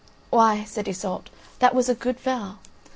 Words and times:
"Why," 0.31 0.63
said 0.63 0.87
Iseult, 0.87 1.29
"that 1.59 1.75
was 1.75 1.87
a 1.87 1.93
good 1.93 2.19
vow." 2.19 2.57